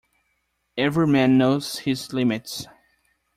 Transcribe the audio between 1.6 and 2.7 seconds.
his limits.